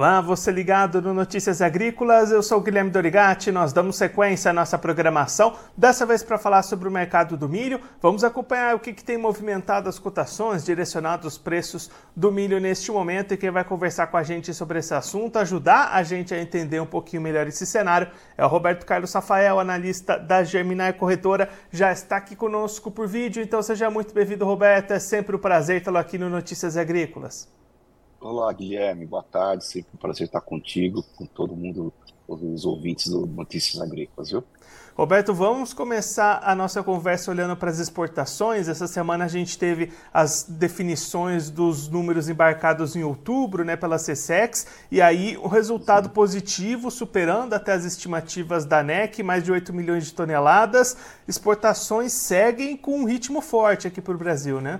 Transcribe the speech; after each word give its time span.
Olá, 0.00 0.18
você 0.22 0.50
ligado 0.50 1.02
no 1.02 1.12
Notícias 1.12 1.60
Agrícolas, 1.60 2.32
eu 2.32 2.42
sou 2.42 2.56
o 2.56 2.62
Guilherme 2.62 2.90
Dorigati, 2.90 3.52
nós 3.52 3.70
damos 3.70 3.96
sequência 3.96 4.50
à 4.50 4.54
nossa 4.54 4.78
programação, 4.78 5.58
dessa 5.76 6.06
vez 6.06 6.22
para 6.22 6.38
falar 6.38 6.62
sobre 6.62 6.88
o 6.88 6.90
mercado 6.90 7.36
do 7.36 7.46
milho. 7.46 7.78
Vamos 8.00 8.24
acompanhar 8.24 8.74
o 8.74 8.78
que, 8.78 8.94
que 8.94 9.04
tem 9.04 9.18
movimentado 9.18 9.90
as 9.90 9.98
cotações, 9.98 10.64
direcionado 10.64 11.28
os 11.28 11.36
preços 11.36 11.90
do 12.16 12.32
milho 12.32 12.58
neste 12.58 12.90
momento 12.90 13.34
e 13.34 13.36
quem 13.36 13.50
vai 13.50 13.62
conversar 13.62 14.06
com 14.06 14.16
a 14.16 14.22
gente 14.22 14.54
sobre 14.54 14.78
esse 14.78 14.94
assunto, 14.94 15.38
ajudar 15.38 15.90
a 15.92 16.02
gente 16.02 16.32
a 16.32 16.40
entender 16.40 16.80
um 16.80 16.86
pouquinho 16.86 17.20
melhor 17.20 17.46
esse 17.46 17.66
cenário, 17.66 18.08
é 18.38 18.42
o 18.42 18.48
Roberto 18.48 18.86
Carlos 18.86 19.12
Rafael, 19.12 19.60
analista 19.60 20.18
da 20.18 20.42
Germinar 20.42 20.94
Corretora, 20.94 21.50
já 21.70 21.92
está 21.92 22.16
aqui 22.16 22.34
conosco 22.34 22.90
por 22.90 23.06
vídeo, 23.06 23.42
então 23.42 23.62
seja 23.62 23.90
muito 23.90 24.14
bem-vindo, 24.14 24.46
Roberto, 24.46 24.92
é 24.92 24.98
sempre 24.98 25.36
um 25.36 25.38
prazer 25.38 25.82
tê-lo 25.82 25.98
aqui 25.98 26.16
no 26.16 26.30
Notícias 26.30 26.78
Agrícolas. 26.78 27.59
Olá, 28.20 28.52
Guilherme, 28.52 29.06
boa 29.06 29.22
tarde. 29.22 29.64
Sempre 29.64 29.92
um 29.94 29.96
prazer 29.96 30.26
estar 30.26 30.42
contigo, 30.42 31.02
com 31.16 31.24
todo 31.24 31.56
mundo, 31.56 31.90
os 32.28 32.66
ouvintes 32.66 33.08
do 33.08 33.26
Notícias 33.26 33.80
Agrícolas, 33.80 34.28
viu? 34.28 34.44
Roberto, 34.94 35.32
vamos 35.32 35.72
começar 35.72 36.42
a 36.44 36.54
nossa 36.54 36.82
conversa 36.82 37.30
olhando 37.30 37.56
para 37.56 37.70
as 37.70 37.78
exportações. 37.78 38.68
Essa 38.68 38.86
semana 38.86 39.24
a 39.24 39.28
gente 39.28 39.56
teve 39.56 39.90
as 40.12 40.42
definições 40.42 41.48
dos 41.48 41.88
números 41.88 42.28
embarcados 42.28 42.94
em 42.94 43.02
outubro 43.02 43.64
né, 43.64 43.74
pela 43.74 43.96
CSEX, 43.96 44.66
e 44.90 45.00
aí 45.00 45.38
o 45.38 45.48
resultado 45.48 46.08
Sim. 46.08 46.12
positivo, 46.12 46.90
superando 46.90 47.54
até 47.54 47.72
as 47.72 47.86
estimativas 47.86 48.66
da 48.66 48.82
NEC, 48.82 49.22
mais 49.22 49.42
de 49.42 49.50
8 49.50 49.72
milhões 49.72 50.04
de 50.04 50.12
toneladas. 50.12 50.94
Exportações 51.26 52.12
seguem 52.12 52.76
com 52.76 53.00
um 53.00 53.04
ritmo 53.06 53.40
forte 53.40 53.88
aqui 53.88 54.02
para 54.02 54.14
o 54.14 54.18
Brasil, 54.18 54.60
né? 54.60 54.78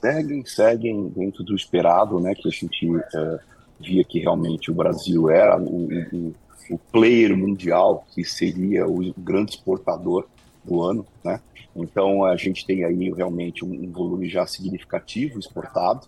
Seguem, 0.00 0.44
seguem 0.44 1.08
dentro 1.08 1.42
do 1.42 1.54
esperado, 1.54 2.20
né, 2.20 2.34
que 2.34 2.48
a 2.48 2.50
gente 2.50 2.88
é, 3.14 3.38
via 3.80 4.04
que 4.04 4.18
realmente 4.18 4.70
o 4.70 4.74
Brasil 4.74 5.30
era 5.30 5.58
o, 5.60 5.88
o, 6.12 6.34
o, 6.70 6.78
player 6.78 7.36
mundial, 7.36 8.04
que 8.14 8.24
seria 8.24 8.86
o 8.86 9.12
grande 9.16 9.52
exportador 9.52 10.26
do 10.64 10.82
ano, 10.82 11.06
né? 11.22 11.40
Então 11.76 12.24
a 12.24 12.36
gente 12.36 12.64
tem 12.64 12.84
aí 12.84 13.12
realmente 13.12 13.64
um, 13.64 13.72
um 13.72 13.92
volume 13.92 14.28
já 14.28 14.46
significativo 14.46 15.38
exportado, 15.38 16.06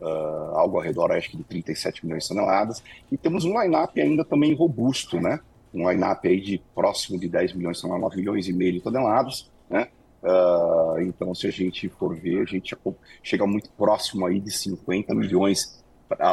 uh, 0.00 0.56
algo 0.56 0.76
ao 0.76 0.82
redor 0.82 1.10
acho 1.12 1.30
que 1.30 1.36
de 1.36 1.44
37 1.44 2.04
milhões 2.04 2.24
de 2.24 2.28
toneladas, 2.28 2.82
e 3.10 3.16
temos 3.16 3.44
um 3.44 3.60
line-up 3.60 4.00
ainda 4.00 4.24
também 4.24 4.54
robusto, 4.54 5.20
né? 5.20 5.40
Um 5.74 5.90
line-up 5.90 6.26
aí 6.28 6.40
de 6.40 6.62
próximo 6.74 7.18
de 7.18 7.28
10 7.28 7.54
milhões, 7.54 7.78
são 7.78 7.98
9 7.98 8.16
milhões 8.16 8.46
e 8.46 8.52
meio 8.52 8.74
de 8.74 8.80
toneladas, 8.80 9.50
né? 9.68 9.88
Uh, 10.26 11.00
então, 11.02 11.32
se 11.36 11.46
a 11.46 11.52
gente 11.52 11.88
for 11.88 12.16
ver, 12.16 12.42
a 12.42 12.44
gente 12.44 12.76
chega 13.22 13.46
muito 13.46 13.70
próximo 13.70 14.26
aí 14.26 14.40
de 14.40 14.50
50 14.50 15.14
milhões 15.14 15.84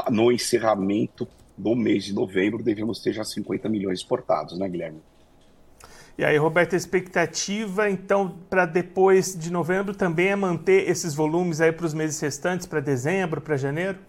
no 0.09 0.31
encerramento 0.31 1.27
do 1.55 1.75
mês 1.75 2.03
de 2.03 2.13
novembro, 2.13 2.63
devemos 2.63 2.99
ter 2.99 3.13
já 3.13 3.23
50 3.23 3.69
milhões 3.69 3.99
exportados, 3.99 4.57
né, 4.57 4.67
Guilherme? 4.67 4.99
E 6.17 6.25
aí, 6.25 6.37
Roberto, 6.37 6.73
a 6.73 6.77
expectativa, 6.77 7.87
então, 7.89 8.35
para 8.49 8.65
depois 8.65 9.35
de 9.35 9.51
novembro 9.51 9.93
também 9.93 10.29
é 10.29 10.35
manter 10.35 10.89
esses 10.89 11.13
volumes 11.13 11.61
aí 11.61 11.71
para 11.71 11.85
os 11.85 11.93
meses 11.93 12.19
restantes, 12.19 12.65
para 12.65 12.79
dezembro, 12.79 13.41
para 13.41 13.57
janeiro? 13.57 13.99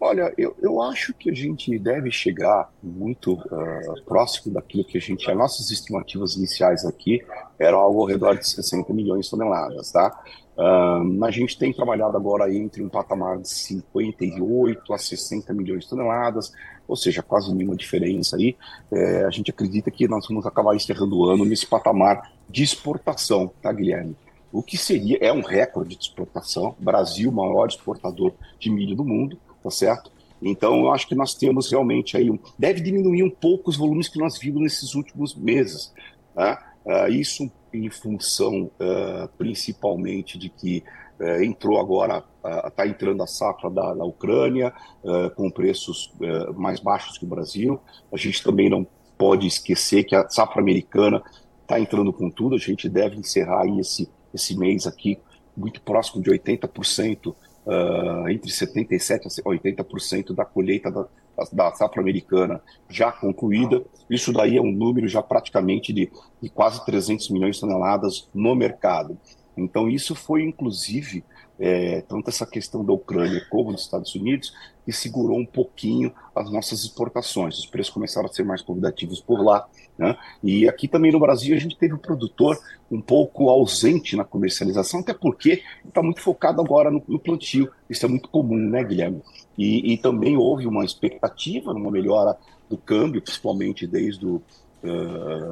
Olha, 0.00 0.32
eu, 0.38 0.56
eu 0.60 0.80
acho 0.80 1.12
que 1.12 1.30
a 1.30 1.34
gente 1.34 1.76
deve 1.78 2.10
chegar 2.10 2.70
muito 2.82 3.34
uh, 3.34 4.02
próximo 4.04 4.54
daquilo 4.54 4.84
que 4.84 4.96
a 4.98 5.00
gente. 5.00 5.30
As 5.30 5.36
nossas 5.36 5.70
estimativas 5.70 6.36
iniciais 6.36 6.84
aqui 6.84 7.24
eram 7.58 7.78
algo 7.78 8.00
ao 8.00 8.06
redor 8.06 8.36
de 8.36 8.48
60 8.48 8.92
milhões 8.92 9.24
de 9.24 9.30
toneladas, 9.30 9.90
tá? 9.90 10.22
Uh, 10.56 11.24
a 11.24 11.30
gente 11.30 11.58
tem 11.58 11.72
trabalhado 11.72 12.16
agora 12.16 12.52
entre 12.52 12.82
um 12.82 12.88
patamar 12.88 13.38
de 13.38 13.48
58 13.48 14.92
a 14.92 14.98
60 14.98 15.52
milhões 15.52 15.84
de 15.84 15.90
toneladas, 15.90 16.52
ou 16.86 16.96
seja, 16.96 17.22
quase 17.22 17.54
nenhuma 17.54 17.76
diferença 17.76 18.36
aí. 18.36 18.56
É, 18.90 19.24
a 19.24 19.30
gente 19.30 19.50
acredita 19.50 19.90
que 19.90 20.08
nós 20.08 20.26
vamos 20.26 20.46
acabar 20.46 20.74
encerrando 20.74 21.18
o 21.18 21.26
ano 21.26 21.44
nesse 21.44 21.66
patamar 21.66 22.32
de 22.48 22.62
exportação, 22.62 23.52
tá, 23.60 23.72
Guilherme? 23.72 24.16
O 24.50 24.62
que 24.62 24.78
seria, 24.78 25.18
é 25.20 25.30
um 25.30 25.42
recorde 25.42 25.94
de 25.94 26.02
exportação. 26.02 26.74
Brasil, 26.78 27.30
maior 27.30 27.66
exportador 27.68 28.32
de 28.58 28.70
milho 28.70 28.96
do 28.96 29.04
mundo 29.04 29.38
tá 29.62 29.70
certo? 29.70 30.10
Então, 30.40 30.78
eu 30.78 30.92
acho 30.92 31.06
que 31.08 31.14
nós 31.14 31.34
temos 31.34 31.70
realmente 31.70 32.16
aí, 32.16 32.30
um, 32.30 32.38
deve 32.58 32.80
diminuir 32.80 33.22
um 33.22 33.30
pouco 33.30 33.70
os 33.70 33.76
volumes 33.76 34.08
que 34.08 34.18
nós 34.18 34.38
vimos 34.38 34.62
nesses 34.62 34.94
últimos 34.94 35.34
meses. 35.34 35.92
Tá? 36.34 36.74
Uh, 36.84 37.10
isso 37.10 37.50
em 37.72 37.90
função 37.90 38.70
uh, 38.80 39.28
principalmente 39.36 40.38
de 40.38 40.48
que 40.48 40.82
uh, 41.20 41.42
entrou 41.42 41.78
agora, 41.78 42.24
está 42.66 42.86
entrando 42.86 43.22
a 43.22 43.26
safra 43.26 43.68
da, 43.68 43.92
da 43.92 44.04
Ucrânia, 44.04 44.72
com 45.36 45.50
preços 45.50 46.14
mais 46.56 46.80
baixos 46.80 47.18
que 47.18 47.26
o 47.26 47.28
Brasil. 47.28 47.78
A 48.10 48.16
gente 48.16 48.42
também 48.42 48.70
não 48.70 48.86
pode 49.18 49.46
esquecer 49.46 50.04
que 50.04 50.14
a 50.14 50.26
safra 50.30 50.62
americana 50.62 51.22
está 51.60 51.78
entrando 51.78 52.10
com 52.10 52.30
tudo, 52.30 52.54
a 52.54 52.58
gente 52.58 52.88
deve 52.88 53.16
encerrar 53.16 53.66
esse, 53.78 54.08
esse 54.32 54.56
mês 54.56 54.86
aqui 54.86 55.18
muito 55.54 55.82
próximo 55.82 56.22
de 56.22 56.30
80% 56.30 57.34
uh, 57.68 58.28
entre 58.28 58.50
77% 58.50 59.40
a 59.44 59.50
80% 59.50 60.34
da 60.34 60.44
colheita 60.44 60.90
da, 60.90 61.06
da 61.52 61.72
safra 61.74 62.00
americana 62.00 62.62
já 62.88 63.12
concluída. 63.12 63.84
Isso 64.08 64.32
daí 64.32 64.56
é 64.56 64.60
um 64.60 64.72
número 64.72 65.06
já 65.06 65.22
praticamente 65.22 65.92
de, 65.92 66.10
de 66.40 66.48
quase 66.48 66.84
300 66.86 67.28
milhões 67.30 67.56
de 67.56 67.60
toneladas 67.60 68.28
no 68.34 68.54
mercado. 68.54 69.18
Então, 69.56 69.88
isso 69.88 70.14
foi, 70.14 70.42
inclusive, 70.44 71.24
é, 71.58 72.00
tanto 72.02 72.30
essa 72.30 72.46
questão 72.46 72.84
da 72.84 72.92
Ucrânia 72.92 73.44
como 73.50 73.72
dos 73.72 73.82
Estados 73.82 74.14
Unidos, 74.14 74.54
que 74.84 74.92
segurou 74.92 75.38
um 75.38 75.44
pouquinho 75.44 76.12
as 76.34 76.50
nossas 76.50 76.84
exportações. 76.84 77.58
Os 77.58 77.66
preços 77.66 77.92
começaram 77.92 78.28
a 78.28 78.32
ser 78.32 78.44
mais 78.44 78.62
convidativos 78.62 79.20
por 79.20 79.42
lá. 79.42 79.66
Né? 79.98 80.16
E 80.44 80.68
aqui 80.68 80.86
também 80.86 81.10
no 81.10 81.18
Brasil 81.18 81.56
a 81.56 81.58
gente 81.58 81.76
teve 81.76 81.94
o 81.94 81.98
produtor 81.98 82.56
um 82.90 83.00
pouco 83.00 83.50
ausente 83.50 84.14
na 84.14 84.24
comercialização, 84.24 85.00
até 85.00 85.12
porque 85.12 85.62
está 85.84 86.00
muito 86.00 86.20
focado 86.20 86.60
agora 86.62 86.90
no, 86.90 87.02
no, 87.08 87.18
plantio. 87.18 87.68
Isso 87.90 88.06
é 88.06 88.08
muito 88.08 88.28
comum, 88.28 88.56
né, 88.56 88.84
Guilherme? 88.84 89.20
E, 89.58 89.92
e 89.92 89.98
também 89.98 90.36
houve 90.36 90.66
uma 90.66 90.84
expectativa, 90.84 91.72
uma 91.72 91.90
melhora 91.90 92.36
do 92.70 92.78
câmbio, 92.78 93.20
principalmente 93.20 93.86
desde, 93.86 94.24
uh, 94.24 94.40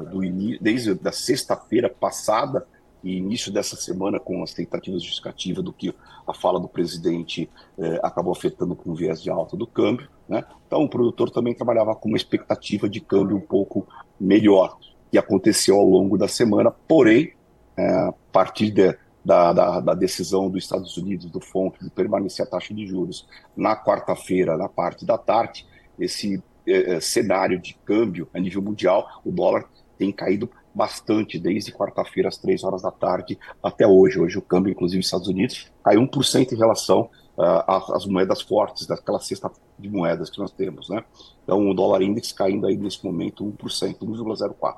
do, 0.09 0.21
desde 0.61 0.97
a 1.03 1.11
sexta-feira 1.11 1.89
passada, 1.89 2.65
e 3.03 3.17
início 3.17 3.51
dessa 3.51 3.75
semana, 3.75 4.19
com 4.19 4.43
as 4.43 4.53
tentativas 4.53 5.03
justificativas 5.03 5.63
do 5.63 5.71
que 5.71 5.93
a 6.25 6.33
fala 6.33 6.59
do 6.59 6.67
presidente 6.67 7.49
eh, 7.77 7.99
acabou 8.03 8.33
afetando 8.33 8.75
com 8.75 8.91
o 8.91 8.95
viés 8.95 9.21
de 9.21 9.29
alta 9.29 9.55
do 9.55 9.65
câmbio. 9.65 10.09
Né? 10.27 10.43
Então, 10.65 10.83
o 10.83 10.89
produtor 10.89 11.29
também 11.29 11.53
trabalhava 11.53 11.95
com 11.95 12.09
uma 12.09 12.17
expectativa 12.17 12.89
de 12.89 12.99
câmbio 12.99 13.37
um 13.37 13.41
pouco 13.41 13.87
melhor, 14.19 14.77
que 15.11 15.17
aconteceu 15.17 15.77
ao 15.77 15.85
longo 15.85 16.17
da 16.17 16.27
semana, 16.27 16.71
porém, 16.71 17.33
eh, 17.77 18.07
a 18.09 18.13
partir 18.31 18.71
de, 18.71 18.95
da, 19.23 19.53
da, 19.53 19.79
da, 19.79 19.93
decisão 19.93 20.49
dos 20.49 20.63
Estados 20.63 20.97
Unidos, 20.97 21.29
do 21.31 21.39
FONC, 21.39 21.83
de 21.83 21.89
permanecer 21.89 22.45
a 22.45 22.49
taxa 22.49 22.73
de 22.73 22.85
juros 22.85 23.27
na 23.55 23.75
quarta-feira, 23.75 24.57
na 24.57 24.67
parte 24.67 25.05
da 25.05 25.17
tarde, 25.17 25.65
esse 25.99 26.43
eh, 26.67 26.99
cenário 26.99 27.59
de 27.59 27.73
câmbio 27.85 28.27
a 28.33 28.39
nível 28.39 28.61
mundial, 28.61 29.21
o 29.23 29.31
dólar 29.31 29.65
tem 29.97 30.11
caído 30.11 30.49
bastante 30.77 31.39
desde 31.39 31.71
quarta-feira 31.71 32.29
às 32.29 32.37
três 32.37 32.63
horas 32.63 32.83
da 32.83 32.91
tarde 32.91 33.37
até 33.63 33.87
hoje. 33.87 34.19
Hoje 34.19 34.37
o 34.37 34.41
câmbio, 34.43 34.71
inclusive 34.71 34.99
nos 34.99 35.07
Estados 35.07 35.27
Unidos, 35.27 35.71
caiu 35.83 36.01
1% 36.01 36.51
em 36.51 36.55
relação 36.55 37.09
uh, 37.35 37.93
às 37.95 38.05
moedas 38.05 38.41
fortes, 38.41 38.85
daquela 38.85 39.19
cesta 39.19 39.51
de 39.79 39.89
moedas 39.89 40.29
que 40.29 40.37
nós 40.37 40.51
temos. 40.51 40.87
Né? 40.89 41.03
Então 41.43 41.67
o 41.67 41.73
dólar 41.73 42.03
index 42.03 42.31
caindo 42.31 42.67
aí 42.67 42.77
nesse 42.77 43.03
momento 43.03 43.43
1%, 43.43 43.97
1,04%. 43.97 44.75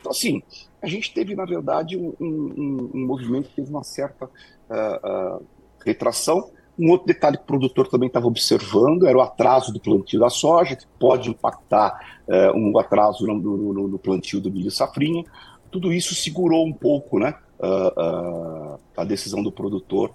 Então, 0.00 0.10
assim, 0.10 0.42
a 0.82 0.88
gente 0.88 1.14
teve, 1.14 1.34
na 1.36 1.44
verdade, 1.44 1.96
um, 1.96 2.12
um, 2.20 2.90
um 2.94 3.06
movimento 3.06 3.48
que 3.48 3.56
teve 3.56 3.70
uma 3.70 3.84
certa 3.84 4.26
uh, 4.26 5.38
uh, 5.38 5.46
retração. 5.84 6.50
Um 6.78 6.90
outro 6.90 7.06
detalhe 7.06 7.36
que 7.36 7.42
o 7.42 7.46
produtor 7.46 7.88
também 7.88 8.06
estava 8.06 8.26
observando 8.26 9.06
era 9.06 9.16
o 9.16 9.22
atraso 9.22 9.72
do 9.72 9.80
plantio 9.80 10.20
da 10.20 10.28
soja, 10.28 10.76
que 10.76 10.86
pode 10.98 11.30
impactar 11.30 11.98
uh, 12.28 12.56
um 12.56 12.78
atraso 12.78 13.26
no, 13.26 13.34
no, 13.38 13.88
no, 13.88 13.98
plantio 13.98 14.40
do 14.40 14.50
milho 14.50 14.70
safrinha. 14.70 15.24
Tudo 15.70 15.92
isso 15.92 16.14
segurou 16.14 16.66
um 16.66 16.72
pouco 16.72 17.18
né, 17.18 17.34
a 18.96 19.04
decisão 19.04 19.42
do 19.42 19.50
produtor 19.50 20.10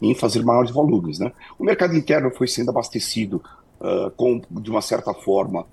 em 0.00 0.14
fazer 0.14 0.44
maiores 0.44 0.70
volumes. 0.70 1.18
Né? 1.18 1.32
O 1.58 1.64
mercado 1.64 1.96
interno 1.96 2.30
foi 2.30 2.46
sendo 2.46 2.70
abastecido 2.70 3.42
com, 4.16 4.40
de 4.50 4.70
uma 4.70 4.82
certa 4.82 5.12
forma, 5.14 5.66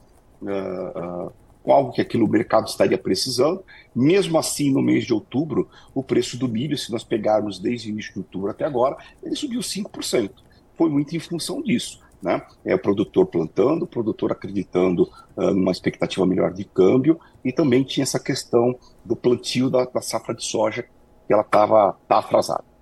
algo 1.71 1.91
que 1.91 2.01
aquilo 2.01 2.25
o 2.25 2.29
mercado 2.29 2.67
estaria 2.67 2.97
precisando. 2.97 3.63
Mesmo 3.95 4.37
assim, 4.37 4.71
no 4.71 4.81
mês 4.81 5.05
de 5.05 5.13
outubro, 5.13 5.69
o 5.93 6.03
preço 6.03 6.37
do 6.37 6.47
milho, 6.47 6.77
se 6.77 6.91
nós 6.91 7.03
pegarmos 7.03 7.59
desde 7.59 7.89
o 7.89 7.91
início 7.91 8.13
de 8.13 8.19
outubro 8.19 8.51
até 8.51 8.65
agora, 8.65 8.97
ele 9.21 9.35
subiu 9.35 9.61
5%. 9.61 10.31
Foi 10.75 10.89
muito 10.89 11.15
em 11.15 11.19
função 11.19 11.61
disso. 11.61 12.01
Né? 12.21 12.41
É 12.63 12.73
o 12.73 12.79
produtor 12.79 13.25
plantando, 13.27 13.83
o 13.83 13.87
produtor 13.87 14.31
acreditando 14.31 15.09
uh, 15.35 15.53
numa 15.53 15.71
expectativa 15.71 16.25
melhor 16.25 16.53
de 16.53 16.63
câmbio, 16.63 17.19
e 17.43 17.51
também 17.51 17.83
tinha 17.83 18.03
essa 18.03 18.19
questão 18.19 18.77
do 19.03 19.15
plantio 19.15 19.69
da, 19.69 19.85
da 19.85 20.01
safra 20.01 20.33
de 20.33 20.43
soja, 20.43 20.83
que 21.27 21.33
ela 21.33 21.41
estava 21.41 21.97
tá 22.07 22.19
atrasada. 22.19 22.72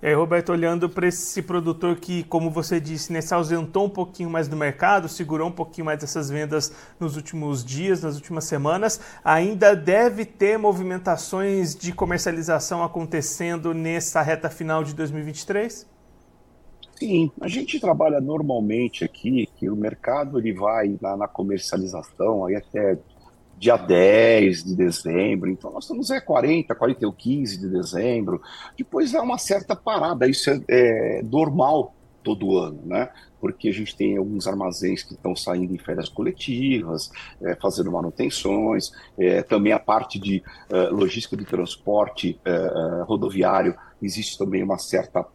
É, 0.00 0.14
Roberto, 0.14 0.52
olhando 0.52 0.88
para 0.88 1.08
esse 1.08 1.42
produtor 1.42 1.96
que, 1.96 2.22
como 2.24 2.50
você 2.50 2.78
disse, 2.78 3.12
né, 3.12 3.20
se 3.20 3.34
ausentou 3.34 3.86
um 3.86 3.90
pouquinho 3.90 4.30
mais 4.30 4.46
do 4.46 4.56
mercado, 4.56 5.08
segurou 5.08 5.48
um 5.48 5.52
pouquinho 5.52 5.86
mais 5.86 6.00
essas 6.04 6.30
vendas 6.30 6.72
nos 7.00 7.16
últimos 7.16 7.64
dias, 7.64 8.02
nas 8.02 8.14
últimas 8.14 8.44
semanas, 8.44 9.00
ainda 9.24 9.74
deve 9.74 10.24
ter 10.24 10.56
movimentações 10.56 11.74
de 11.74 11.92
comercialização 11.92 12.84
acontecendo 12.84 13.74
nessa 13.74 14.22
reta 14.22 14.48
final 14.48 14.84
de 14.84 14.94
2023? 14.94 15.84
Sim, 16.94 17.32
a 17.40 17.48
gente 17.48 17.80
trabalha 17.80 18.20
normalmente 18.20 19.04
aqui 19.04 19.48
que 19.56 19.68
o 19.68 19.74
mercado 19.74 20.38
ele 20.38 20.52
vai 20.52 20.96
na, 21.00 21.16
na 21.16 21.28
comercialização 21.28 22.46
aí 22.46 22.54
até 22.54 22.98
dia 23.58 23.76
10 23.76 24.64
de 24.64 24.76
dezembro, 24.76 25.50
então 25.50 25.72
nós 25.72 25.84
estamos 25.84 26.10
é 26.10 26.20
40, 26.20 26.74
41, 26.74 27.12
15 27.12 27.58
de 27.58 27.68
dezembro, 27.68 28.40
depois 28.76 29.14
é 29.14 29.20
uma 29.20 29.38
certa 29.38 29.74
parada, 29.74 30.28
isso 30.28 30.50
é, 30.50 30.60
é 30.68 31.22
normal 31.22 31.94
todo 32.22 32.58
ano, 32.58 32.80
né? 32.84 33.08
Porque 33.40 33.68
a 33.68 33.72
gente 33.72 33.96
tem 33.96 34.16
alguns 34.16 34.46
armazéns 34.46 35.02
que 35.02 35.14
estão 35.14 35.34
saindo 35.34 35.74
em 35.74 35.78
férias 35.78 36.08
coletivas, 36.08 37.10
é, 37.40 37.54
fazendo 37.54 37.90
manutenções, 37.90 38.90
é, 39.18 39.42
também 39.42 39.72
a 39.72 39.78
parte 39.78 40.18
de 40.18 40.42
é, 40.70 40.76
logística 40.88 41.36
de 41.36 41.44
transporte 41.44 42.38
é, 42.44 42.50
é, 42.50 43.02
rodoviário, 43.02 43.74
existe 44.02 44.36
também 44.38 44.62
uma 44.62 44.78
certa 44.78 45.26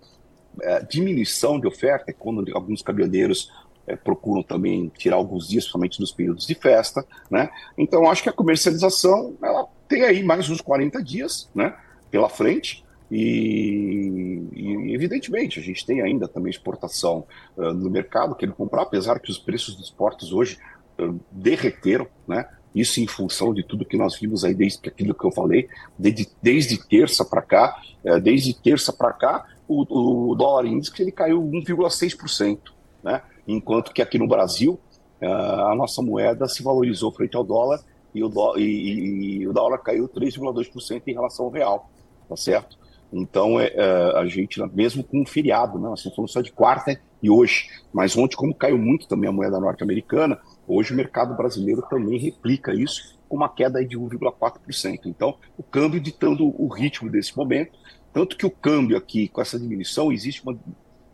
diminuição 0.87 1.59
de 1.59 1.65
oferta, 1.65 2.13
quando 2.13 2.45
alguns 2.55 2.83
caminhoneiros 2.83 3.51
é, 3.88 3.95
procuram 3.95 4.44
também 4.44 4.91
tirar 4.97 5.18
alguns 5.18 5.47
dias, 5.47 5.65
principalmente 5.65 6.00
nos 6.00 6.12
períodos 6.12 6.45
de 6.47 6.56
festa, 6.56 7.06
né? 7.30 7.50
Então 7.77 8.09
acho 8.09 8.24
que 8.24 8.30
a 8.30 8.33
comercialização 8.33 9.35
ela 9.41 9.68
tem 9.88 10.03
aí 10.03 10.24
mais 10.24 10.50
uns 10.50 10.62
40 10.62 11.03
dias, 11.03 11.50
né, 11.53 11.75
pela 12.09 12.30
frente. 12.30 12.83
E, 13.12 14.41
e 14.53 14.95
evidentemente 14.95 15.59
a 15.59 15.62
gente 15.62 15.85
tem 15.85 16.01
ainda 16.01 16.27
também 16.27 16.50
exportação 16.50 17.25
uh, 17.56 17.74
no 17.74 17.89
mercado 17.89 18.33
querendo 18.33 18.56
comprar, 18.56 18.83
apesar 18.83 19.19
que 19.19 19.30
os 19.30 19.38
preços 19.38 19.75
dos 19.75 19.91
portos 19.91 20.33
hoje 20.33 20.57
uh, 21.00 21.19
derreteram, 21.31 22.07
né? 22.27 22.47
Isso 22.74 23.00
em 23.00 23.06
função 23.06 23.53
de 23.53 23.62
tudo 23.62 23.85
que 23.85 23.95
nós 23.95 24.19
vimos 24.19 24.44
aí 24.44 24.56
desde 24.56 24.80
aquilo 24.88 25.13
que 25.13 25.24
eu 25.24 25.31
falei, 25.31 25.69
desde, 25.95 26.27
desde 26.41 26.88
terça 26.88 27.24
para 27.24 27.44
cá, 27.44 27.80
uh, 28.03 28.19
desde 28.19 28.51
terça 28.59 28.91
para 28.91 29.13
cá, 29.13 29.45
o, 29.68 30.31
o 30.31 30.35
dólar 30.35 30.65
índice 30.65 30.91
ele 31.00 31.12
caiu 31.12 31.39
1,6%, 31.39 32.59
né? 33.03 33.21
Enquanto 33.48 33.94
que 33.94 34.01
aqui 34.01 34.18
no 34.18 34.28
Brasil 34.28 34.80
ah, 35.22 35.72
a 35.72 35.75
nossa 35.75 36.01
moeda 36.01 36.48
se 36.48 36.62
valorizou 36.63 37.12
frente 37.12 37.36
ao 37.36 37.44
dólar 37.44 37.80
e 38.13 38.24
o, 38.24 38.30
dó, 38.30 38.56
e, 38.57 39.42
e 39.42 39.48
o 39.48 39.54
dólar 39.54 39.80
caiu 39.80 40.07
3,2% 40.07 41.01
em 41.07 41.13
relação 41.13 41.45
ao 41.45 41.51
real, 41.51 41.90
tá 42.30 42.36
certo? 42.36 42.78
Então, 43.12 43.60
é, 43.60 43.72
é, 43.75 44.18
a 44.18 44.25
gente, 44.25 44.60
mesmo 44.74 45.04
com 45.04 45.22
um 45.22 45.25
feriado, 45.25 45.78
né, 45.78 45.88
nós 45.88 46.04
estamos 46.04 46.31
só 46.31 46.42
de 46.42 46.51
quarta 46.51 47.00
e 47.22 47.30
hoje, 47.30 47.68
mas 47.94 48.18
ontem, 48.18 48.36
como 48.36 48.56
caiu 48.56 48.78
muito 48.78 49.07
também 49.07 49.30
a 49.30 49.34
moeda 49.34 49.60
norte-americana, 49.60 50.40
hoje 50.68 50.94
o 50.94 50.98
mercado 50.98 51.36
brasileiro 51.36 51.84
também 51.84 52.18
replica 52.18 52.74
isso 52.74 53.18
com 53.30 53.38
uma 53.38 53.50
queda 53.50 53.86
de 53.86 53.98
1,4%. 53.98 55.01
Então, 55.06 55.38
o 55.57 55.63
câmbio 55.63 56.00
ditando 56.00 56.44
o 56.60 56.68
ritmo 56.68 57.10
desse 57.10 57.38
momento, 57.38 57.78
tanto 58.12 58.36
que 58.36 58.45
o 58.45 58.51
câmbio 58.51 58.98
aqui, 58.98 59.28
com 59.28 59.42
essa 59.42 59.60
diminuição, 59.60 60.12
existe 60.12 60.42
uma 60.44 60.57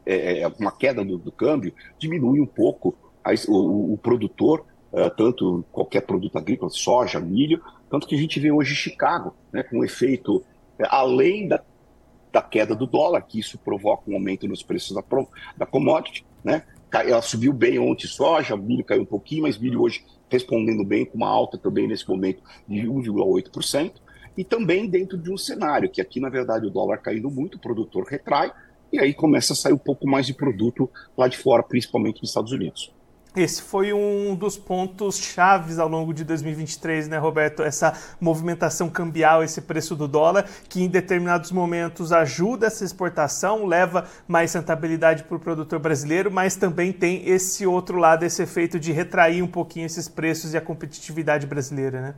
é, 0.10 0.40
é, 0.42 0.48
uma 0.60 0.72
queda 0.72 1.04
do, 1.04 1.18
do, 1.18 1.32
câmbio, 1.32 1.74
diminui 1.98 2.40
um 2.40 2.46
pouco 2.46 2.96
a, 3.24 3.32
o, 3.48 3.94
o, 3.94 3.98
produtor, 3.98 4.66
é, 4.92 5.10
tanto 5.10 5.64
qualquer 5.72 6.02
produto 6.02 6.38
agrícola, 6.38 6.72
soja, 6.72 7.20
milho, 7.20 7.62
tanto 7.90 8.08
que 8.08 8.16
a 8.16 8.18
gente 8.18 8.40
vê 8.40 8.52
hoje 8.52 8.74
Chicago, 8.74 9.36
né, 9.52 9.64
com 9.64 9.84
efeito 9.84 10.44
é, 10.80 10.86
além 10.90 11.48
da, 11.48 11.62
da 12.32 12.42
queda 12.42 12.76
do 12.76 12.88
dólar, 12.88 13.22
que 13.22 13.40
isso 13.40 13.58
provoca 13.58 14.10
um 14.10 14.16
aumento 14.16 14.48
nos 14.48 14.64
preços 14.64 14.96
da, 14.96 15.04
da 15.58 15.66
commodity, 15.66 16.26
né? 16.44 16.64
Ela 16.92 17.22
subiu 17.22 17.54
bem 17.54 17.78
ontem 17.78 18.08
soja, 18.08 18.58
milho 18.58 18.84
caiu 18.84 19.04
um 19.04 19.06
pouquinho, 19.06 19.44
mas 19.44 19.60
milho 19.60 19.80
hoje 19.80 20.04
respondendo 20.30 20.84
bem, 20.84 21.06
com 21.06 21.18
uma 21.18 21.28
alta 21.28 21.58
também 21.58 21.88
nesse 21.88 22.08
momento 22.08 22.42
de 22.68 22.88
1,8%, 22.88 23.94
e 24.38 24.44
também 24.44 24.88
dentro 24.88 25.18
de 25.18 25.32
um 25.32 25.38
cenário 25.38 25.90
que 25.90 26.00
aqui, 26.00 26.20
na 26.20 26.30
verdade, 26.30 26.66
o 26.66 26.70
dólar 26.70 27.00
caindo 27.00 27.30
muito, 27.30 27.56
o 27.56 27.60
produtor 27.60 28.06
retrai, 28.06 28.52
e 28.92 29.00
aí 29.00 29.14
começa 29.14 29.54
a 29.54 29.56
sair 29.56 29.74
um 29.74 29.78
pouco 29.78 30.08
mais 30.08 30.26
de 30.26 30.34
produto 30.34 30.90
lá 31.18 31.28
de 31.28 31.38
fora, 31.38 31.64
principalmente 31.64 32.22
nos 32.22 32.30
Estados 32.30 32.52
Unidos. 32.52 32.92
Esse 33.36 33.62
foi 33.62 33.94
um 33.94 34.34
dos 34.34 34.58
pontos 34.58 35.18
chaves 35.20 35.78
ao 35.78 35.88
longo 35.88 36.14
de 36.14 36.24
2023, 36.24 37.08
né, 37.08 37.20
Roberto? 37.20 37.62
Essa 37.62 37.94
movimentação 38.20 38.90
cambial, 38.90 39.44
esse 39.44 39.62
preço 39.62 39.96
do 39.96 40.08
dólar, 40.08 40.50
que 40.68 40.82
em 40.82 40.88
determinados 40.88 41.52
momentos 41.52 42.12
ajuda 42.12 42.66
essa 42.66 42.84
exportação, 42.84 43.68
leva 43.68 44.08
mais 44.28 44.54
rentabilidade 44.54 45.24
para 45.26 45.38
o 45.38 45.40
produtor 45.40 45.78
brasileiro, 45.80 46.32
mas 46.32 46.56
também 46.56 46.92
tem 46.92 47.30
esse 47.30 47.68
outro 47.68 48.00
lado, 48.00 48.24
esse 48.24 48.42
efeito 48.42 48.80
de 48.80 48.92
retrair 48.92 49.44
um 49.44 49.48
pouquinho 49.48 49.86
esses 49.86 50.10
preços 50.10 50.56
e 50.56 50.58
a 50.58 50.62
competitividade 50.62 51.46
brasileira, 51.46 52.02
né? 52.02 52.16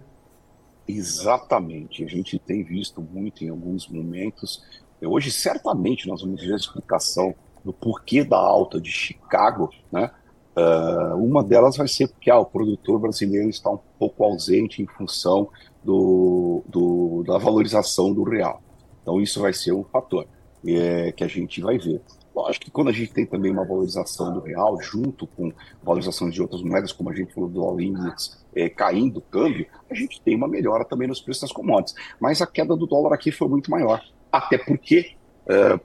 Exatamente. 0.88 2.06
A 2.06 2.08
gente 2.08 2.40
tem 2.40 2.64
visto 2.64 3.02
muito 3.02 3.44
em 3.44 3.50
alguns 3.50 3.88
momentos 3.88 4.64
Hoje, 5.04 5.32
certamente, 5.32 6.08
nós 6.08 6.22
vamos 6.22 6.42
ver 6.42 6.54
a 6.54 6.58
explicação 6.58 7.34
do 7.64 7.74
porquê 7.74 8.24
da 8.24 8.38
alta 8.38 8.80
de 8.80 8.92
Chicago, 8.92 9.70
né? 9.92 10.12
Uh, 10.56 11.16
uma 11.16 11.42
delas 11.42 11.78
vai 11.78 11.88
ser 11.88 12.10
porque 12.10 12.30
ah, 12.30 12.38
o 12.38 12.46
produtor 12.46 13.00
brasileiro 13.00 13.50
está 13.50 13.70
um 13.70 13.80
pouco 13.98 14.24
ausente 14.24 14.82
em 14.82 14.86
função 14.86 15.50
do, 15.82 16.62
do, 16.68 17.24
da 17.26 17.38
valorização 17.38 18.14
do 18.14 18.24
real. 18.24 18.62
Então, 19.02 19.22
isso 19.22 19.40
vai 19.40 19.54
ser 19.54 19.72
um 19.72 19.84
fator 19.84 20.28
é, 20.68 21.12
que 21.14 21.24
a 21.24 21.28
gente 21.28 21.62
vai 21.62 21.78
ver. 21.78 22.02
Lógico 22.36 22.66
que 22.66 22.72
quando 22.72 22.90
a 22.90 22.94
gente 22.94 23.14
tem 23.14 23.26
também 23.26 23.52
uma 23.52 23.66
valorização 23.66 24.34
do 24.34 24.42
real, 24.42 24.80
junto 24.82 25.26
com 25.26 25.52
valorizações 25.82 26.34
de 26.34 26.42
outras 26.42 26.62
moedas, 26.62 26.92
como 26.92 27.10
a 27.10 27.16
gente 27.16 27.34
falou 27.34 27.50
do 27.50 27.60
dólar 27.60 27.82
index 27.82 28.46
é, 28.54 28.70
caindo 28.70 29.18
o 29.18 29.22
câmbio, 29.22 29.66
a 29.90 29.94
gente 29.94 30.22
tem 30.22 30.36
uma 30.36 30.48
melhora 30.48 30.86
também 30.86 31.08
nos 31.08 31.22
preços 31.22 31.42
das 31.42 31.52
commodities. 31.52 31.96
Mas 32.20 32.42
a 32.42 32.48
queda 32.48 32.76
do 32.76 32.86
dólar 32.86 33.14
aqui 33.14 33.32
foi 33.32 33.48
muito 33.48 33.72
maior 33.72 34.02
até 34.32 34.58
porque 34.58 35.16
uh, 35.46 35.80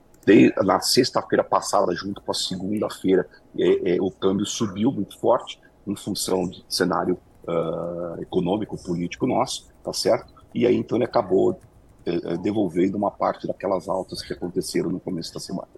na 0.63 0.79
sexta-feira 0.79 1.43
passada, 1.43 1.95
junto 1.95 2.21
com 2.21 2.31
a 2.31 2.35
segunda-feira, 2.35 3.27
é, 3.57 3.95
é, 3.95 4.01
o 4.01 4.11
câmbio 4.11 4.45
subiu 4.45 4.91
muito 4.91 5.17
forte 5.19 5.59
em 5.85 5.95
função 5.95 6.45
do 6.45 6.57
cenário 6.67 7.17
uh, 7.47 8.21
econômico, 8.21 8.77
político 8.77 9.25
nosso, 9.25 9.69
tá 9.83 9.93
certo? 9.93 10.33
E 10.53 10.67
aí 10.67 10.75
então 10.75 10.97
ele 10.97 11.05
acabou 11.05 11.51
uh, 11.51 12.37
devolvendo 12.39 12.97
uma 12.97 13.09
parte 13.09 13.47
daquelas 13.47 13.87
altas 13.87 14.21
que 14.21 14.33
aconteceram 14.33 14.89
no 14.89 14.99
começo 14.99 15.33
da 15.33 15.39
semana. 15.39 15.69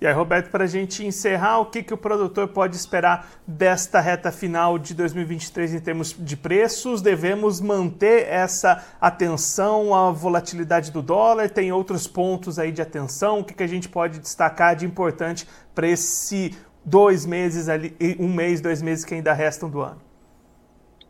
E 0.00 0.06
aí, 0.06 0.14
Roberto, 0.14 0.48
para 0.50 0.62
a 0.62 0.66
gente 0.68 1.04
encerrar, 1.04 1.58
o 1.58 1.66
que, 1.66 1.82
que 1.82 1.92
o 1.92 1.96
produtor 1.96 2.46
pode 2.48 2.76
esperar 2.76 3.28
desta 3.44 3.98
reta 3.98 4.30
final 4.30 4.78
de 4.78 4.94
2023 4.94 5.74
em 5.74 5.80
termos 5.80 6.14
de 6.16 6.36
preços? 6.36 7.02
Devemos 7.02 7.60
manter 7.60 8.28
essa 8.28 8.84
atenção 9.00 9.92
à 9.92 10.12
volatilidade 10.12 10.92
do 10.92 11.02
dólar? 11.02 11.50
Tem 11.50 11.72
outros 11.72 12.06
pontos 12.06 12.60
aí 12.60 12.70
de 12.70 12.80
atenção? 12.80 13.40
O 13.40 13.44
que, 13.44 13.52
que 13.52 13.62
a 13.64 13.66
gente 13.68 13.88
pode 13.88 14.20
destacar 14.20 14.76
de 14.76 14.86
importante 14.86 15.48
para 15.74 15.88
esse 15.88 16.56
dois 16.84 17.26
meses 17.26 17.68
ali, 17.68 17.96
um 18.20 18.32
mês, 18.32 18.60
dois 18.60 18.80
meses 18.80 19.04
que 19.04 19.14
ainda 19.14 19.32
restam 19.32 19.68
do 19.68 19.80
ano? 19.80 20.07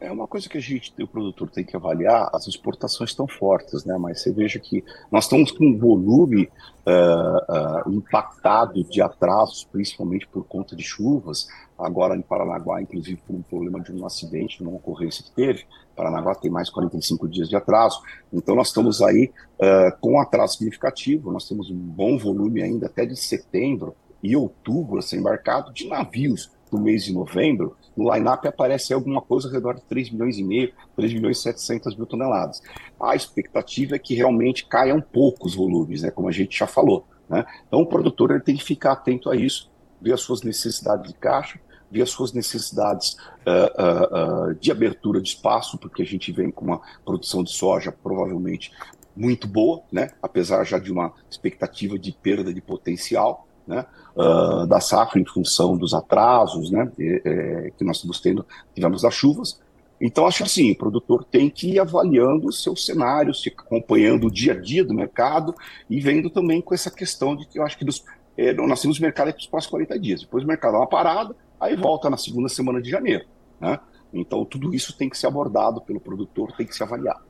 É 0.01 0.13
uma 0.13 0.29
coisa 0.29 0.49
que 0.49 0.57
a 0.57 0.61
gente, 0.61 0.93
o 1.03 1.09
produtor, 1.09 1.51
tem 1.51 1.65
que 1.65 1.75
avaliar. 1.75 2.31
As 2.33 2.47
exportações 2.47 3.11
estão 3.11 3.27
fortes, 3.27 3.85
né? 3.85 3.97
Mas 3.99 4.23
você 4.23 4.33
veja 4.33 4.59
que 4.61 4.85
nós 5.11 5.25
estamos 5.25 5.51
com 5.51 5.67
um 5.67 5.77
volume 5.77 6.49
uh, 6.87 7.89
uh, 7.89 7.93
impactado 7.93 8.85
de 8.85 9.03
atrasos, 9.03 9.65
principalmente 9.65 10.29
por 10.29 10.45
conta 10.45 10.77
de 10.77 10.85
chuvas. 10.85 11.49
Agora 11.77 12.17
em 12.17 12.23
Paranaguá, 12.23 12.81
inclusive 12.81 13.21
por 13.27 13.35
um 13.35 13.43
problema 13.43 13.81
de 13.81 13.93
um 13.93 14.07
acidente, 14.07 14.63
uma 14.63 14.77
ocorrência 14.77 15.25
que 15.25 15.33
teve. 15.33 15.65
Paranaguá 15.97 16.33
tem 16.37 16.51
mais 16.51 16.71
45 16.71 17.29
dias 17.29 17.49
de 17.49 17.57
atraso. 17.57 18.01
Então 18.33 18.55
nós 18.55 18.69
estamos 18.69 19.03
aí 19.03 19.33
uh, 19.59 19.99
com 20.01 20.21
atraso 20.21 20.59
significativo. 20.59 21.33
Nós 21.33 21.49
temos 21.49 21.71
um 21.73 21.77
bom 21.77 22.17
volume 22.17 22.63
ainda 22.63 22.87
até 22.87 23.05
de 23.05 23.17
setembro 23.17 23.97
e 24.23 24.37
outubro 24.37 24.99
a 24.99 25.03
ser 25.03 25.17
embarcado 25.17 25.73
de 25.73 25.89
navios 25.89 26.57
no 26.73 26.81
mês 26.81 27.05
de 27.05 27.13
novembro, 27.13 27.77
no 27.97 28.13
line-up 28.13 28.47
aparece 28.47 28.95
alguma 28.95 29.21
coisa 29.21 29.49
ao 29.49 29.55
redor 29.55 29.75
de 29.75 29.83
3 29.83 30.11
milhões 30.11 30.39
e 30.39 30.45
meio, 30.45 30.73
3 30.97 31.13
milhões 31.15 31.39
e 31.39 31.43
700 31.43 31.97
mil 31.97 32.07
toneladas. 32.07 32.63
A 33.01 33.17
expectativa 33.17 33.97
é 33.97 33.99
que 33.99 34.15
realmente 34.15 34.67
caiam 34.67 35.01
poucos 35.01 35.55
volumes, 35.55 36.03
né, 36.03 36.11
como 36.11 36.29
a 36.29 36.33
gente 36.33 36.57
já 36.57 36.67
falou. 36.67 37.07
Né? 37.29 37.45
Então 37.67 37.81
o 37.81 37.87
produtor 37.87 38.31
ele 38.31 38.41
tem 38.41 38.57
que 38.57 38.65
ficar 38.65 38.93
atento 38.93 39.31
a 39.31 39.37
isso, 39.37 39.71
ver 40.01 40.13
as 40.13 40.21
suas 40.21 40.43
necessidades 40.43 41.13
de 41.13 41.19
caixa, 41.19 41.61
ver 41.91 42.03
as 42.03 42.11
suas 42.11 42.33
necessidades 42.33 43.17
uh, 43.47 44.47
uh, 44.47 44.51
uh, 44.51 44.55
de 44.55 44.71
abertura 44.71 45.21
de 45.21 45.31
espaço, 45.31 45.79
porque 45.79 46.03
a 46.03 46.07
gente 46.07 46.31
vem 46.31 46.51
com 46.51 46.67
uma 46.67 46.81
produção 47.05 47.43
de 47.43 47.51
soja 47.51 47.91
provavelmente 47.91 48.73
muito 49.17 49.49
boa, 49.49 49.83
né? 49.91 50.11
apesar 50.23 50.65
já 50.65 50.79
de 50.79 50.93
uma 50.93 51.13
expectativa 51.29 51.99
de 51.99 52.13
perda 52.13 52.55
de 52.55 52.61
potencial 52.61 53.48
né, 53.69 53.85
uh, 54.17 54.67
da 54.67 54.81
safra 54.81 55.21
em 55.21 55.25
função 55.27 55.77
dos 55.77 55.93
atrasos 55.93 56.71
né, 56.71 56.91
é, 56.99 57.71
que 57.77 57.85
nós 57.85 57.97
estamos 57.97 58.19
tendo, 58.19 58.45
tivemos 58.75 59.03
das 59.03 59.15
chuvas. 59.15 59.61
Então, 60.01 60.27
acho 60.27 60.45
assim, 60.45 60.71
o 60.71 60.77
produtor 60.77 61.25
tem 61.25 61.51
que 61.51 61.73
ir 61.73 61.81
avaliando 61.81 62.49
o 62.49 62.53
seu 62.53 62.75
cenário, 62.75 63.35
se 63.35 63.49
acompanhando 63.49 64.29
o 64.29 64.31
dia 64.31 64.53
a 64.53 64.61
dia 64.61 64.85
do 64.85 64.95
mercado 64.95 65.55
e 65.91 66.01
vendo 66.01 66.31
também 66.31 66.63
com 66.63 66.73
essa 66.73 66.91
questão 66.91 67.37
de 67.37 67.47
que 67.47 67.59
eu 67.59 67.65
acho 67.65 67.77
que 67.77 67.85
dos, 67.85 68.05
é, 68.37 68.53
nós 68.55 68.81
temos 68.81 68.99
mercado 68.99 69.33
para 69.33 69.41
os 69.41 69.47
próximos 69.47 69.71
40 69.73 69.99
dias. 69.99 70.21
Depois 70.23 70.45
o 70.45 70.47
mercado 70.47 70.73
dá 70.73 70.79
uma 70.79 70.87
parada, 70.87 71.37
aí 71.61 71.77
volta 71.77 72.09
na 72.09 72.17
segunda 72.17 72.49
semana 72.49 72.81
de 72.81 72.89
janeiro. 72.89 73.27
Né? 73.61 73.79
Então, 74.13 74.45
tudo 74.45 74.73
isso 74.75 74.97
tem 74.97 75.11
que 75.11 75.19
ser 75.19 75.27
abordado 75.27 75.81
pelo 75.83 76.01
produtor, 76.01 76.53
tem 76.57 76.67
que 76.67 76.75
ser 76.75 76.85
avaliado. 76.85 77.28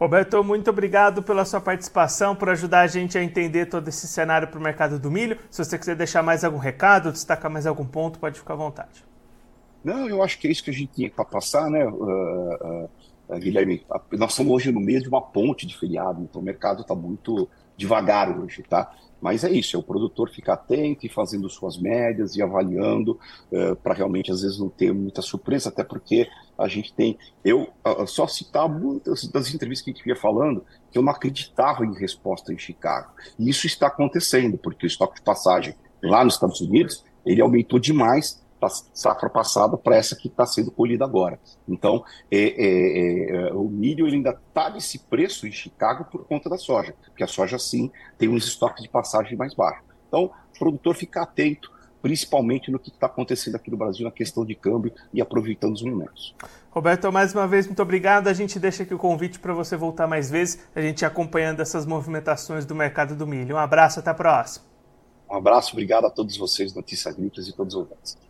Roberto, 0.00 0.42
muito 0.42 0.70
obrigado 0.70 1.22
pela 1.22 1.44
sua 1.44 1.60
participação, 1.60 2.34
por 2.34 2.48
ajudar 2.48 2.80
a 2.80 2.86
gente 2.86 3.18
a 3.18 3.22
entender 3.22 3.66
todo 3.66 3.86
esse 3.86 4.08
cenário 4.08 4.48
para 4.48 4.58
o 4.58 4.62
mercado 4.62 4.98
do 4.98 5.10
milho. 5.10 5.36
Se 5.50 5.62
você 5.62 5.78
quiser 5.78 5.94
deixar 5.94 6.22
mais 6.22 6.42
algum 6.42 6.56
recado, 6.56 7.12
destacar 7.12 7.50
mais 7.50 7.66
algum 7.66 7.84
ponto, 7.84 8.18
pode 8.18 8.38
ficar 8.38 8.54
à 8.54 8.56
vontade. 8.56 9.04
Não, 9.84 10.08
eu 10.08 10.22
acho 10.22 10.38
que 10.38 10.48
é 10.48 10.50
isso 10.50 10.64
que 10.64 10.70
a 10.70 10.72
gente 10.72 10.90
tinha 10.94 11.10
para 11.10 11.26
passar, 11.26 11.68
né, 11.68 11.86
uh, 11.86 12.88
uh, 13.28 13.38
Guilherme? 13.38 13.84
Nós 14.12 14.30
estamos 14.30 14.50
hoje 14.50 14.72
no 14.72 14.80
meio 14.80 15.02
de 15.02 15.08
uma 15.08 15.20
ponte 15.20 15.66
de 15.66 15.76
feriado, 15.78 16.22
então 16.22 16.40
o 16.40 16.44
mercado 16.44 16.80
está 16.80 16.94
muito 16.94 17.46
devagar 17.76 18.30
hoje, 18.40 18.62
tá? 18.62 18.90
Mas 19.20 19.44
é 19.44 19.50
isso, 19.50 19.76
é 19.76 19.78
o 19.78 19.82
produtor 19.82 20.30
ficar 20.30 20.54
atento 20.54 21.04
e 21.04 21.08
fazendo 21.08 21.48
suas 21.48 21.78
médias 21.78 22.36
e 22.36 22.42
avaliando 22.42 23.18
uh, 23.52 23.76
para 23.76 23.94
realmente 23.94 24.32
às 24.32 24.42
vezes 24.42 24.58
não 24.58 24.68
ter 24.68 24.92
muita 24.92 25.20
surpresa, 25.22 25.68
até 25.68 25.84
porque 25.84 26.28
a 26.58 26.68
gente 26.68 26.92
tem. 26.92 27.18
Eu 27.44 27.68
uh, 27.86 28.06
só 28.06 28.26
citar 28.26 28.68
muitas 28.68 29.26
das 29.28 29.52
entrevistas 29.52 29.84
que 29.84 29.90
a 29.90 29.94
gente 29.94 30.08
ia 30.08 30.16
falando 30.16 30.64
que 30.90 30.98
eu 30.98 31.02
não 31.02 31.12
acreditava 31.12 31.84
em 31.84 31.94
resposta 31.94 32.52
em 32.52 32.58
Chicago. 32.58 33.12
E 33.38 33.48
isso 33.48 33.66
está 33.66 33.86
acontecendo, 33.88 34.58
porque 34.58 34.86
o 34.86 34.88
estoque 34.88 35.16
de 35.16 35.22
passagem 35.22 35.74
lá 36.02 36.24
nos 36.24 36.34
Estados 36.34 36.60
Unidos 36.60 37.04
ele 37.24 37.40
aumentou 37.40 37.78
demais 37.78 38.42
safra 38.68 39.30
passada 39.30 39.76
para 39.76 39.96
essa 39.96 40.16
que 40.16 40.28
está 40.28 40.44
sendo 40.44 40.70
colhida 40.70 41.04
agora. 41.04 41.38
Então, 41.68 42.04
é, 42.30 42.38
é, 42.38 43.48
é, 43.48 43.52
o 43.52 43.68
milho 43.68 44.06
ele 44.06 44.16
ainda 44.16 44.30
está 44.30 44.70
nesse 44.70 44.98
preço 44.98 45.46
em 45.46 45.52
Chicago 45.52 46.04
por 46.04 46.24
conta 46.26 46.50
da 46.50 46.58
soja, 46.58 46.94
porque 47.04 47.22
a 47.22 47.26
soja 47.26 47.58
sim 47.58 47.90
tem 48.18 48.28
uns 48.28 48.46
estoques 48.46 48.82
de 48.82 48.88
passagem 48.88 49.36
mais 49.36 49.54
baixos. 49.54 49.84
Então, 50.08 50.24
o 50.24 50.58
produtor 50.58 50.94
fica 50.94 51.22
atento, 51.22 51.70
principalmente 52.02 52.70
no 52.70 52.78
que 52.78 52.90
está 52.90 53.06
acontecendo 53.06 53.56
aqui 53.56 53.70
no 53.70 53.76
Brasil 53.76 54.04
na 54.04 54.10
questão 54.10 54.44
de 54.44 54.54
câmbio 54.54 54.92
e 55.12 55.20
aproveitando 55.20 55.74
os 55.74 55.82
momentos. 55.82 56.34
Roberto, 56.70 57.10
mais 57.10 57.34
uma 57.34 57.46
vez, 57.46 57.66
muito 57.66 57.82
obrigado. 57.82 58.28
A 58.28 58.32
gente 58.32 58.58
deixa 58.58 58.84
aqui 58.84 58.94
o 58.94 58.98
convite 58.98 59.38
para 59.38 59.52
você 59.52 59.76
voltar 59.76 60.06
mais 60.06 60.30
vezes, 60.30 60.66
a 60.74 60.80
gente 60.80 61.04
acompanhando 61.04 61.60
essas 61.60 61.84
movimentações 61.84 62.64
do 62.64 62.74
mercado 62.74 63.16
do 63.16 63.26
milho. 63.26 63.56
Um 63.56 63.58
abraço, 63.58 64.00
até 64.00 64.10
a 64.10 64.14
próxima. 64.14 64.64
Um 65.30 65.36
abraço, 65.36 65.72
obrigado 65.72 66.06
a 66.06 66.10
todos 66.10 66.36
vocês, 66.36 66.74
Notícias 66.74 67.14
Agrícolas 67.14 67.48
e 67.48 67.52
todos 67.52 67.74
os 67.74 67.80
ouvintes. 67.80 68.29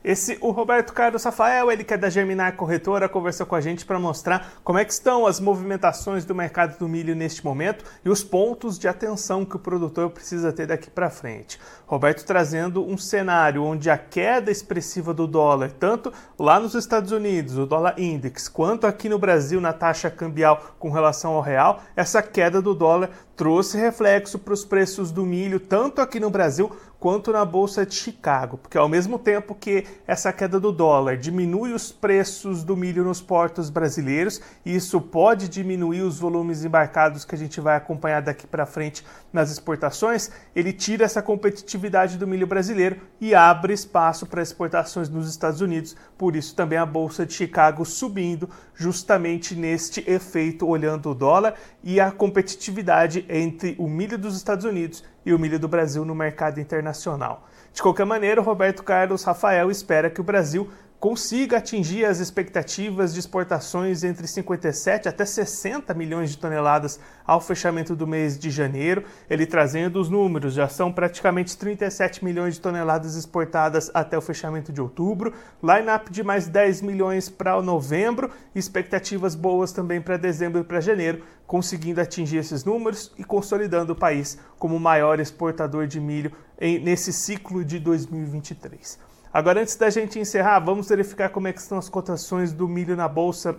Esse, 0.03 0.35
o 0.41 0.49
Roberto 0.49 0.93
Carlos 0.93 1.23
Rafael, 1.23 1.71
ele 1.71 1.83
que 1.83 1.93
é 1.93 1.97
da 1.97 2.09
Germinar 2.09 2.55
Corretora, 2.55 3.07
conversou 3.07 3.45
com 3.45 3.53
a 3.53 3.61
gente 3.61 3.85
para 3.85 3.99
mostrar 3.99 4.53
como 4.63 4.79
é 4.79 4.85
que 4.85 4.91
estão 4.91 5.27
as 5.27 5.39
movimentações 5.39 6.25
do 6.25 6.33
mercado 6.33 6.75
do 6.79 6.89
milho 6.89 7.15
neste 7.15 7.45
momento 7.45 7.85
e 8.03 8.09
os 8.09 8.23
pontos 8.23 8.79
de 8.79 8.87
atenção 8.87 9.45
que 9.45 9.55
o 9.55 9.59
produtor 9.59 10.09
precisa 10.09 10.51
ter 10.51 10.65
daqui 10.65 10.89
para 10.89 11.11
frente. 11.11 11.59
Roberto 11.85 12.25
trazendo 12.25 12.83
um 12.83 12.97
cenário 12.97 13.63
onde 13.63 13.91
a 13.91 13.97
queda 13.97 14.49
expressiva 14.49 15.13
do 15.13 15.27
dólar, 15.27 15.71
tanto 15.71 16.11
lá 16.39 16.59
nos 16.59 16.73
Estados 16.73 17.11
Unidos, 17.11 17.59
o 17.59 17.67
dólar 17.67 17.93
index, 17.99 18.49
quanto 18.49 18.87
aqui 18.87 19.07
no 19.07 19.19
Brasil 19.19 19.61
na 19.61 19.71
taxa 19.71 20.09
cambial 20.09 20.75
com 20.79 20.89
relação 20.89 21.33
ao 21.33 21.41
real, 21.41 21.79
essa 21.95 22.23
queda 22.23 22.59
do 22.59 22.73
dólar 22.73 23.11
trouxe 23.35 23.77
reflexo 23.77 24.39
para 24.39 24.53
os 24.53 24.65
preços 24.65 25.11
do 25.11 25.25
milho, 25.25 25.59
tanto 25.59 26.01
aqui 26.01 26.19
no 26.19 26.29
Brasil 26.29 26.71
quanto 26.99 27.31
na 27.31 27.43
Bolsa 27.43 27.83
de 27.83 27.95
Chicago, 27.95 28.57
porque 28.57 28.77
ao 28.77 28.87
mesmo 28.87 29.17
tempo 29.17 29.55
que 29.55 29.83
essa 30.07 30.31
queda 30.33 30.59
do 30.59 30.71
dólar 30.71 31.17
diminui 31.17 31.73
os 31.73 31.91
preços 31.91 32.63
do 32.63 32.75
milho 32.75 33.03
nos 33.03 33.21
portos 33.21 33.69
brasileiros, 33.69 34.41
e 34.65 34.75
isso 34.75 34.99
pode 34.99 35.47
diminuir 35.47 36.01
os 36.01 36.19
volumes 36.19 36.63
embarcados 36.63 37.25
que 37.25 37.35
a 37.35 37.37
gente 37.37 37.61
vai 37.61 37.75
acompanhar 37.75 38.21
daqui 38.21 38.45
para 38.45 38.65
frente 38.65 39.05
nas 39.31 39.51
exportações, 39.51 40.29
ele 40.55 40.73
tira 40.73 41.05
essa 41.05 41.21
competitividade 41.21 42.17
do 42.17 42.27
milho 42.27 42.45
brasileiro 42.47 42.97
e 43.19 43.33
abre 43.33 43.73
espaço 43.73 44.25
para 44.25 44.41
exportações 44.41 45.09
nos 45.09 45.29
Estados 45.29 45.61
Unidos, 45.61 45.95
por 46.17 46.35
isso 46.35 46.55
também 46.55 46.77
a 46.77 46.85
Bolsa 46.85 47.25
de 47.25 47.33
Chicago 47.33 47.85
subindo 47.85 48.49
justamente 48.75 49.55
neste 49.55 50.03
efeito 50.09 50.67
olhando 50.67 51.11
o 51.11 51.15
dólar 51.15 51.55
e 51.83 51.99
a 51.99 52.11
competitividade 52.11 53.25
entre 53.29 53.75
o 53.77 53.87
milho 53.87 54.17
dos 54.17 54.35
Estados 54.35 54.65
Unidos 54.65 55.03
e 55.25 55.33
o 55.33 55.39
milho 55.39 55.59
do 55.59 55.67
Brasil 55.67 56.03
no 56.05 56.15
mercado 56.15 56.59
internacional. 56.59 57.47
De 57.73 57.81
qualquer 57.81 58.05
maneira, 58.05 58.41
o 58.41 58.43
Roberto 58.43 58.83
Carlos 58.83 59.23
Rafael 59.23 59.71
espera 59.71 60.09
que 60.09 60.19
o 60.19 60.23
Brasil 60.23 60.69
consiga 61.01 61.57
atingir 61.57 62.05
as 62.05 62.19
expectativas 62.19 63.11
de 63.11 63.19
exportações 63.19 64.03
entre 64.03 64.27
57 64.27 65.09
até 65.09 65.25
60 65.25 65.95
milhões 65.95 66.29
de 66.29 66.37
toneladas 66.37 66.99
ao 67.25 67.41
fechamento 67.41 67.95
do 67.95 68.05
mês 68.05 68.37
de 68.37 68.51
janeiro. 68.51 69.03
Ele 69.27 69.47
trazendo 69.47 69.99
os 69.99 70.09
números, 70.09 70.53
já 70.53 70.69
são 70.69 70.93
praticamente 70.93 71.57
37 71.57 72.23
milhões 72.23 72.53
de 72.53 72.61
toneladas 72.61 73.15
exportadas 73.15 73.89
até 73.95 74.15
o 74.15 74.21
fechamento 74.21 74.71
de 74.71 74.79
outubro, 74.79 75.33
line-up 75.63 76.11
de 76.11 76.21
mais 76.21 76.47
10 76.47 76.83
milhões 76.83 77.29
para 77.29 77.59
novembro, 77.63 78.29
expectativas 78.53 79.33
boas 79.33 79.71
também 79.71 79.99
para 79.99 80.17
dezembro 80.17 80.61
e 80.61 80.63
para 80.63 80.79
janeiro, 80.79 81.23
conseguindo 81.47 81.99
atingir 81.99 82.37
esses 82.37 82.63
números 82.63 83.11
e 83.17 83.23
consolidando 83.23 83.93
o 83.93 83.95
país 83.95 84.37
como 84.59 84.75
o 84.75 84.79
maior 84.79 85.19
exportador 85.19 85.87
de 85.87 85.99
milho 85.99 86.31
nesse 86.59 87.11
ciclo 87.11 87.65
de 87.65 87.79
2023. 87.79 89.10
Agora, 89.33 89.61
antes 89.61 89.77
da 89.77 89.89
gente 89.89 90.19
encerrar, 90.19 90.59
vamos 90.59 90.89
verificar 90.89 91.29
como 91.29 91.47
é 91.47 91.51
estão 91.51 91.77
as 91.77 91.87
cotações 91.87 92.51
do 92.51 92.67
milho 92.67 92.97
na 92.97 93.07
bolsa 93.07 93.55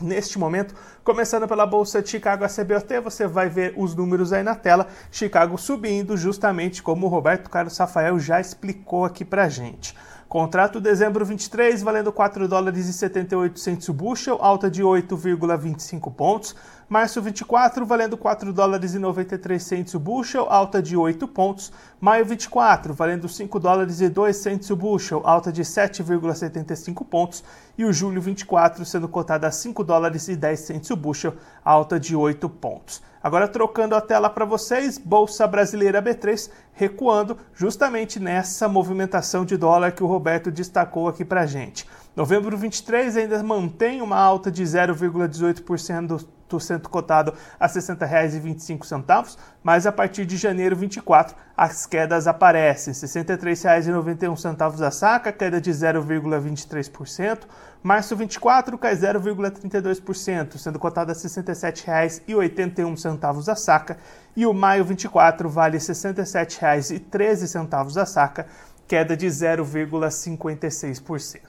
neste 0.00 0.38
momento. 0.38 0.74
Começando 1.04 1.46
pela 1.46 1.66
bolsa 1.66 2.00
de 2.00 2.08
Chicago, 2.08 2.46
CBOT, 2.48 3.00
você 3.00 3.26
vai 3.26 3.46
ver 3.46 3.74
os 3.76 3.94
números 3.94 4.32
aí 4.32 4.42
na 4.42 4.54
tela. 4.54 4.86
Chicago 5.10 5.58
subindo, 5.58 6.16
justamente 6.16 6.82
como 6.82 7.04
o 7.04 7.10
Roberto 7.10 7.50
Carlos 7.50 7.76
Rafael 7.76 8.18
já 8.18 8.40
explicou 8.40 9.04
aqui 9.04 9.22
pra 9.22 9.46
gente. 9.46 9.94
Contrato 10.26 10.80
dezembro 10.80 11.22
23, 11.24 11.82
valendo 11.82 12.12
4 12.12 12.48
dólares 12.48 12.86
e 12.86 12.92
78 12.92 13.58
centos 13.58 13.88
o 13.88 13.92
bushel, 13.92 14.38
alta 14.40 14.70
de 14.70 14.82
8,25 14.82 16.14
pontos. 16.14 16.56
Março 16.90 17.22
24, 17.22 17.86
valendo 17.86 18.16
4 18.16 18.52
dólares 18.52 18.94
e 18.94 18.98
93 18.98 19.62
centos 19.62 19.94
o 19.94 20.00
bushel, 20.00 20.50
alta 20.50 20.82
de 20.82 20.96
8 20.96 21.28
pontos. 21.28 21.72
Maio 22.00 22.24
24, 22.24 22.92
valendo 22.92 23.28
5 23.28 23.60
dólares 23.60 24.00
e 24.00 24.08
2 24.08 24.36
centos 24.36 24.70
o 24.70 24.76
bushel, 24.76 25.22
alta 25.24 25.52
de 25.52 25.62
7,75 25.62 27.06
pontos. 27.06 27.44
E 27.78 27.84
o 27.84 27.92
julho 27.92 28.20
24, 28.20 28.84
sendo 28.84 29.06
cotado 29.08 29.46
a 29.46 29.52
5 29.52 29.84
dólares 29.84 30.26
e 30.26 30.34
10 30.34 30.58
centos 30.58 30.90
o 30.90 30.96
bushel, 30.96 31.36
alta 31.64 32.00
de 32.00 32.16
8 32.16 32.48
pontos. 32.48 33.00
Agora 33.22 33.46
trocando 33.46 33.94
a 33.94 34.00
tela 34.00 34.28
para 34.28 34.44
vocês, 34.44 34.98
Bolsa 34.98 35.46
Brasileira 35.46 36.02
B3 36.02 36.50
recuando 36.72 37.38
justamente 37.54 38.18
nessa 38.18 38.66
movimentação 38.66 39.44
de 39.44 39.56
dólar 39.56 39.92
que 39.92 40.02
o 40.02 40.08
Roberto 40.08 40.50
destacou 40.50 41.06
aqui 41.06 41.24
para 41.24 41.46
gente. 41.46 41.86
Novembro 42.16 42.56
23 42.56 43.16
ainda 43.16 43.40
mantém 43.44 44.02
uma 44.02 44.16
alta 44.16 44.50
de 44.50 44.64
0,18% 44.64 46.26
do 46.56 46.60
centro 46.60 46.90
cotado 46.90 47.32
a 47.58 47.66
R$ 47.66 47.72
60,25, 47.72 49.38
mas 49.62 49.86
a 49.86 49.92
partir 49.92 50.26
de 50.26 50.36
janeiro 50.36 50.76
24 50.76 51.34
as 51.56 51.86
quedas 51.86 52.26
aparecem. 52.26 52.92
R$ 52.92 53.00
63,91 53.00 54.86
a 54.86 54.90
saca, 54.90 55.32
queda 55.32 55.58
de 55.60 55.70
0,23%. 55.70 57.46
Março 57.82 58.14
24 58.14 58.76
cai 58.76 58.94
0,32%, 58.94 60.58
sendo 60.58 60.78
cotado 60.78 61.12
a 61.12 61.14
R$ 61.14 61.20
67,81 61.20 63.48
a 63.48 63.54
saca. 63.54 63.96
E 64.36 64.44
o 64.46 64.52
maio 64.52 64.84
24 64.84 65.48
vale 65.48 65.78
R$ 65.78 65.84
67,13 65.84 68.00
a 68.00 68.06
saca, 68.06 68.46
queda 68.86 69.16
de 69.16 69.26
0,56%. 69.26 71.40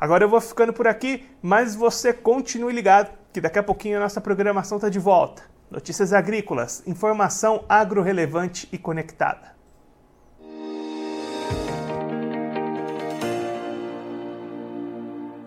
Agora 0.00 0.24
eu 0.24 0.28
vou 0.28 0.40
ficando 0.40 0.72
por 0.72 0.86
aqui, 0.86 1.28
mas 1.40 1.74
você 1.74 2.12
continue 2.12 2.72
ligado, 2.72 3.10
que 3.34 3.40
daqui 3.40 3.58
a 3.58 3.64
pouquinho 3.64 3.96
a 3.96 4.00
nossa 4.00 4.20
programação 4.20 4.78
está 4.78 4.88
de 4.88 5.00
volta. 5.00 5.42
Notícias 5.68 6.12
agrícolas, 6.12 6.84
informação 6.86 7.64
agro-relevante 7.68 8.68
e 8.70 8.78
conectada. 8.78 9.53